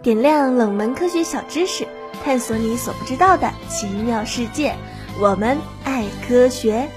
[0.00, 1.86] 点亮冷门科学小知识，
[2.24, 4.76] 探索你所不知道的奇妙世界。
[5.18, 6.88] 我们爱科学。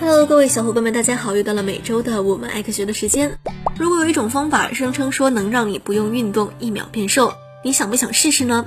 [0.00, 1.36] Hello，各位小伙伴们，大家好！
[1.36, 3.38] 又到了每周的我们爱科学的时间。
[3.78, 8.64] 如果有一种方法声称说能让你不用运动一秒变瘦，你想不想试试呢？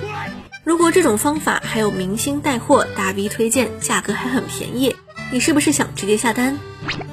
[0.64, 4.96] 如果这种方法还有明星带货、大 V 推荐，价格还很便宜，
[5.32, 6.60] 你是不是想直接下单？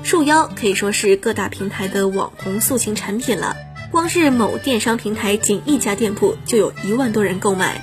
[0.03, 3.57] 束腰可以说是各大平台的网红塑形产品了。
[3.91, 7.83] 光是某电商平台仅一家店铺就有一万多人购买，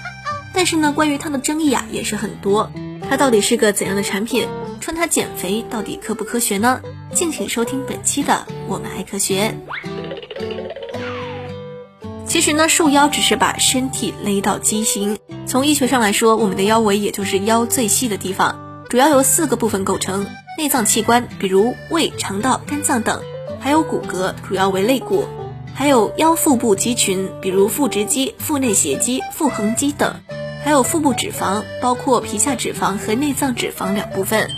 [0.54, 2.72] 但是呢，关于它的争议啊也是很多。
[3.10, 4.48] 它到底是个怎样的产品？
[4.80, 6.82] 穿它减肥到底科不科学呢？
[7.14, 9.54] 敬请收听本期的《我们爱科学》。
[12.26, 15.18] 其实呢，束腰只是把身体勒到畸形。
[15.46, 18.58] 从医学上来说，我们的腰围也就是腰最细的地方，
[18.90, 20.26] 主要由四个部分构成：
[20.58, 23.20] 内脏器官，比如胃、肠道、肝脏等；
[23.60, 25.26] 还有骨骼，主要为肋骨。
[25.78, 30.10] 还有腰腹部肌群，比如腹直肌、腹内斜肌、腹横肌等；
[30.66, 34.50] 还有腹部脂肪，包括皮下脂肪和内脏脂肪两部分。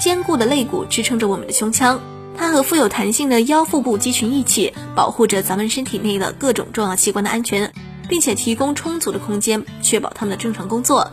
[0.00, 2.00] 坚固的肋骨支撑着我们的胸腔，
[2.36, 7.72] 它和富有弹性的腰腹部肌群一起，保护着咱们身体内的各种重要器官的安全，
[8.08, 11.12] 并且提供充足的空间，确保它们的正常工作。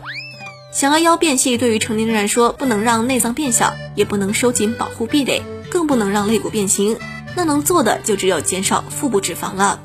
[0.72, 6.96] 想要腰变细，对于成年人来说，不能让内脏变小，也不能收紧保护壁垒，更不能让肋骨变形。
[7.38, 9.78] 那能做的就只有减少腹部脂肪了。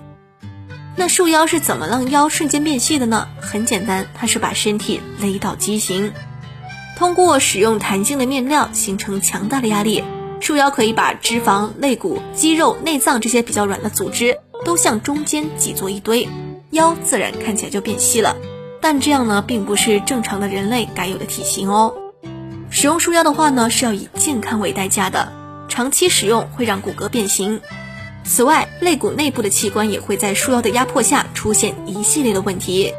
[0.95, 3.27] 那束腰是怎么让腰瞬间变细的呢？
[3.39, 6.13] 很简单，它是把身体勒到畸形，
[6.97, 10.03] 通过使用弹性的面料形成强大的压力，
[10.39, 16.27] 束腰可以把脂肪、肋骨、肌肉、内脏这些比较软的组织都向中间挤作一堆，
[16.71, 18.35] 腰自然看起来就变细了。
[18.81, 21.93] 但这样呢，并不是正常的人类该有的体型哦。
[22.71, 25.42] 使用束腰的话呢，是要以健康为代价的。
[25.73, 27.59] 长期使用会让骨骼变形，
[28.23, 32.93] 此外，肋骨内部的器官也会在束腰的压迫下出现一系列的问题。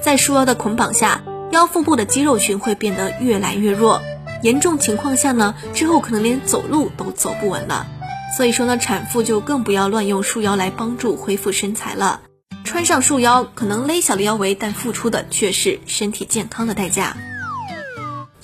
[0.00, 4.00] 在束腰的捆绑下，腰腹部的肌肉群会变得越来越弱，
[4.40, 7.88] 严重情况下呢，之后可能连走路都走不稳了。
[8.36, 12.20] 所以说呢，产妇就更不要乱用束腰来帮助恢复身材了。
[12.62, 17.16] 穿上束腰可能勒小了腰围，但付出的却是身体健康的代价。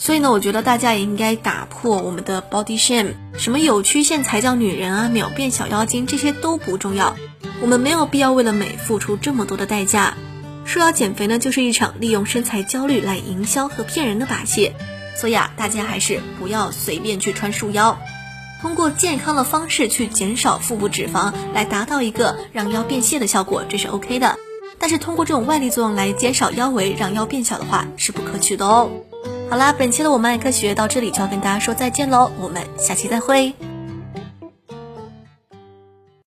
[0.00, 7.16] 所以呢，我觉得大家也应该打破我们的 body shame，什么有曲线才叫女人啊，秒变小妖精这些都不重要，
[7.60, 10.14] 我们没有必要为了美付出这么多的代价。
[10.64, 14.72] 束腰减肥呢，就是一场利用身材焦虑来营销和骗人的把戏，
[15.16, 17.98] 所以啊，大家还是不要随便去穿束腰，
[18.62, 24.36] 通过健康的方式去减少腹部脂肪，来达到一个让腰变细的效果，这是 OK 的。
[24.78, 28.88] 但是通过这种外力作用来减少腰围，让腰变小的话，是不可取的哦。
[29.50, 33.54] 好啦，本期的我们爱科学到这里就要跟大家说再见喽，我们下期再会。